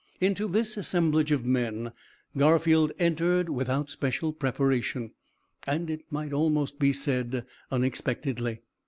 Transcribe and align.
Into 0.19 0.47
this 0.47 0.77
assemblage 0.77 1.31
of 1.31 1.45
men 1.45 1.91
Garfield 2.35 2.91
entered 2.97 3.49
without 3.49 3.91
special 3.91 4.33
preparation, 4.33 5.11
and, 5.67 5.91
it 5.91 6.01
might 6.11 6.33
almost 6.33 6.79
be 6.79 6.91
said, 6.91 7.45
unexpectedly. 7.69 8.61